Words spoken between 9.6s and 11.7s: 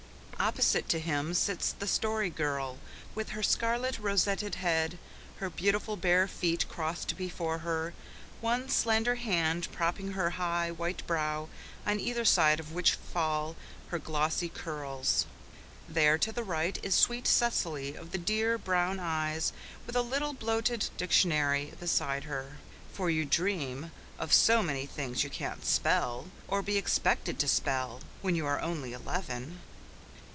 propping her high, white brow,